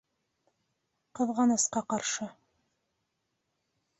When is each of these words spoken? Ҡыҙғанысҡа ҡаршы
Ҡыҙғанысҡа 1.19 1.83
ҡаршы 1.95 2.29